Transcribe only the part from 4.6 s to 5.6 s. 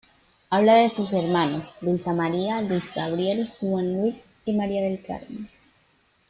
del Carmen.